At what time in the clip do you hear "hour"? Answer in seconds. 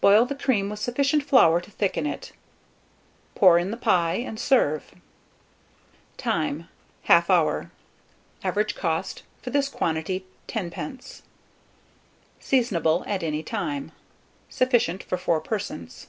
7.28-7.70